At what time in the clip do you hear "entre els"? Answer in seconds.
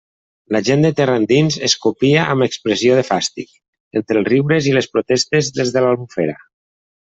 4.01-4.31